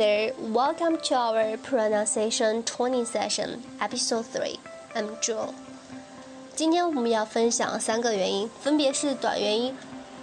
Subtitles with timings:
[0.00, 4.58] there, welcome to our pronunciation training session, episode three.
[4.94, 5.52] I'm Joel.
[6.56, 9.76] 今天我们要分享三个元音，分别是短元音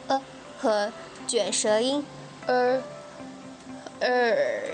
[0.08, 0.20] a
[0.58, 0.92] 和
[1.28, 2.04] 卷舌音
[2.48, 2.82] er
[4.02, 4.74] er。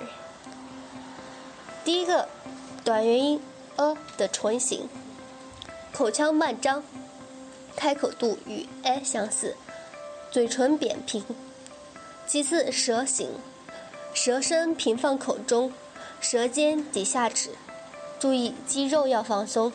[1.83, 2.29] 第一个
[2.85, 3.41] 短元音
[3.75, 4.87] a 的唇形，
[5.91, 6.81] 口腔慢张，
[7.75, 9.57] 开口度与 a 相似，
[10.31, 11.25] 嘴唇扁平。
[12.25, 13.31] 其次，舌形。
[14.13, 15.71] 舌身平放口中，
[16.21, 17.49] 舌尖抵下齿，
[18.19, 19.73] 注意肌肉要放松。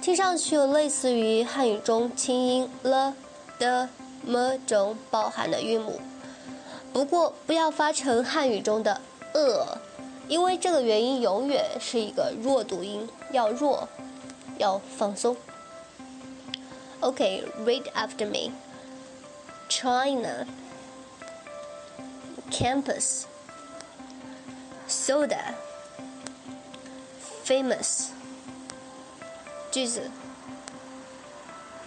[0.00, 3.14] 听上去类似于汉语中清音了
[3.58, 3.88] 的
[4.22, 6.00] 么中包含的韵母，
[6.92, 9.00] 不过不要发成汉语中的
[9.32, 9.78] 呃，
[10.28, 13.88] 因为这个元音永远是一个弱读音，要弱，
[14.58, 15.36] 要放松。
[17.00, 18.52] OK，read after me.
[19.68, 20.46] China
[22.50, 23.24] campus.
[24.87, 25.55] soda
[27.45, 28.09] famous
[29.71, 30.09] 句子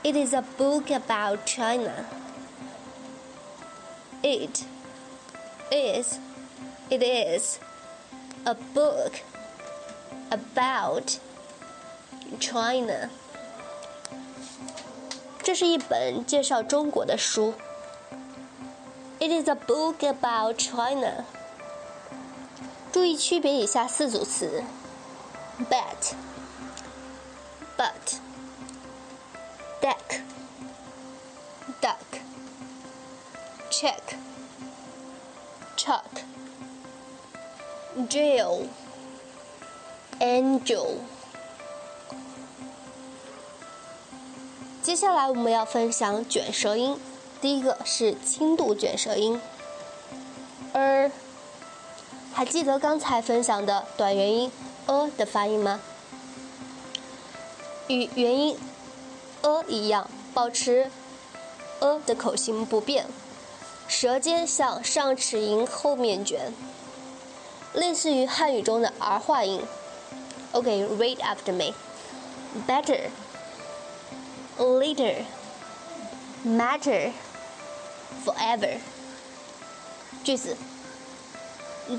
[0.05, 2.05] It is a book about China.
[4.23, 4.67] It
[5.71, 6.19] is
[6.91, 7.59] it is
[8.45, 9.23] a book
[10.29, 11.19] about
[12.39, 13.09] China.
[15.43, 17.55] 这是一本介绍中国的书。
[19.21, 21.25] It is a book about China.
[22.92, 24.64] 注意区别以下四组词
[25.70, 26.14] ：bet、
[27.78, 28.18] but、
[29.80, 30.22] deck、
[31.80, 31.96] duck、
[33.70, 34.18] check、
[35.78, 36.02] chuck、
[38.10, 38.64] jail、
[40.20, 40.96] angel。
[44.82, 47.00] 接下来我们要分享卷舌音，
[47.40, 49.40] 第一个是轻度卷舌音
[50.74, 51.12] ，er。
[52.40, 54.50] 还记得刚才分享的短元音
[54.86, 55.82] a 的发音吗？
[57.90, 58.58] 与元音
[59.42, 60.90] a 一样，保持
[61.82, 63.08] a 的口型不变，
[63.90, 66.54] 舌尖向上齿龈后面卷，
[67.74, 69.62] 类似于汉语中的儿化音。
[70.54, 71.74] OK，read after me.
[72.66, 73.10] Better,
[74.58, 75.26] later,
[76.46, 77.12] matter,
[78.26, 78.78] forever.
[80.24, 80.56] 句子。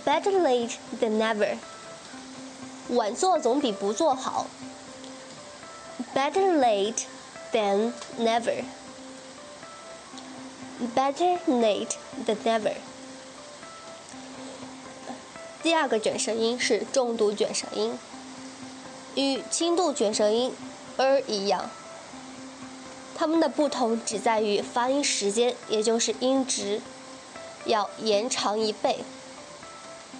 [0.05, 1.57] Better late than never。
[2.91, 4.47] 晚做总比不做好。
[6.15, 7.03] Better late
[7.53, 8.63] than never。
[10.95, 12.75] Better late than never。
[15.63, 17.99] 第二个卷舌音是重度卷舌音，
[19.15, 20.55] 与轻度卷舌音
[20.97, 21.69] er 一样，
[23.15, 26.81] 它们的不同只在于发音时间，也就是音值
[27.67, 29.05] 要延长一倍。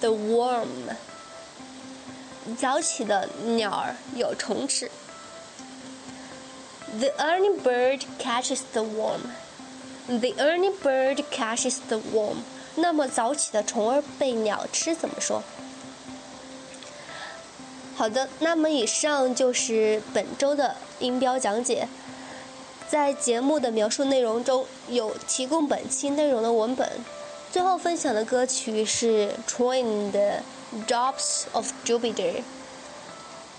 [0.00, 0.66] The worm，
[2.58, 4.90] 早起的鸟儿有虫吃。
[6.98, 9.20] The early bird catches the worm.
[10.06, 12.36] The early bird catches the worm.
[12.76, 15.42] 那么早起的虫儿被鸟吃怎么说？
[17.96, 21.88] 好的，那么以上就是本周的音标讲解。
[22.88, 26.92] 在节目的描述内容中有提供本期内容的文本。
[27.55, 30.41] 最后分享的歌曲是 Train 的《
[30.87, 32.13] Drops of Jupiter》。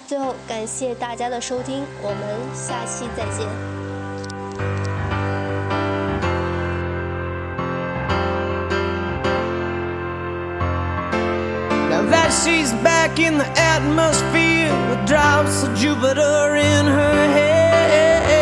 [0.06, 3.47] 最后感谢大家的收听，我们下期再见。
[11.89, 18.35] Now that she's back in the atmosphere with drops of Jupiter in her head.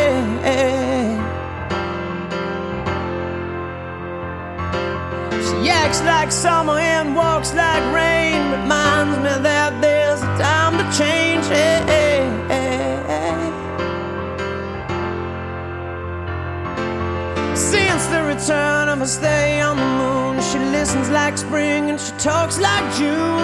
[5.69, 8.51] Acts like summer and walks like rain.
[8.51, 11.45] Reminds me that there's a time to change.
[11.47, 12.19] Hey, hey,
[12.49, 13.51] hey.
[17.55, 22.11] Since the return of her stay on the moon, she listens like spring and she
[22.17, 23.35] talks like June.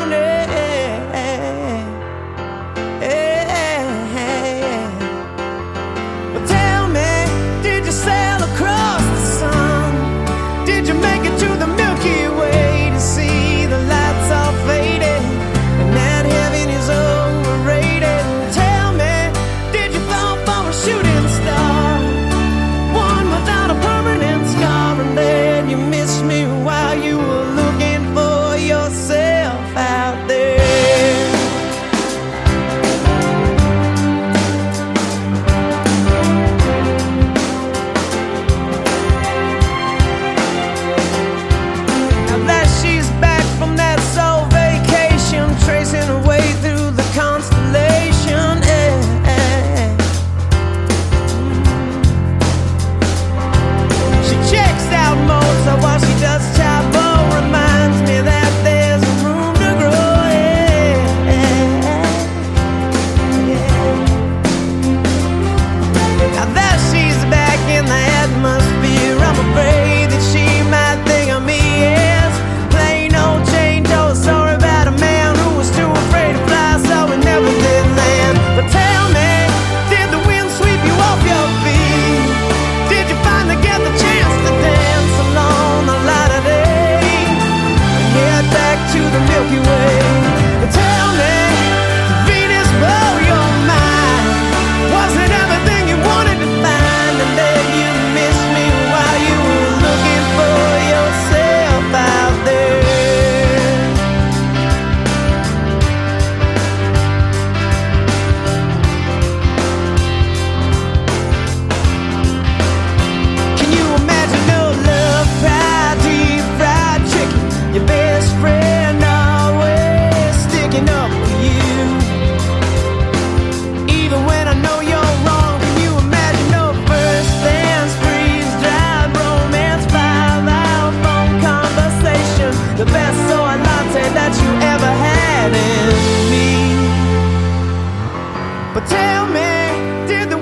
[140.11, 140.40] did the